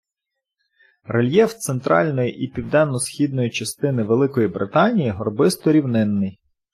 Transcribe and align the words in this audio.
Рельєф 1.03 1.53
центральної, 1.57 2.43
і 2.43 2.47
південно-східної 2.47 3.49
частин 3.49 4.03
Великої 4.03 4.47
Британії 4.47 5.09
горбисто-рівнинний. 5.11 6.39